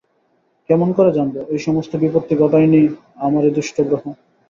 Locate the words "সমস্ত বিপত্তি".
1.67-2.33